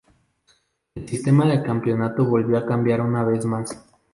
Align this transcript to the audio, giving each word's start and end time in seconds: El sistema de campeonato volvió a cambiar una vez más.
El 0.95 1.07
sistema 1.07 1.45
de 1.45 1.61
campeonato 1.61 2.25
volvió 2.25 2.57
a 2.57 2.65
cambiar 2.65 3.01
una 3.01 3.23
vez 3.23 3.45
más. 3.45 3.85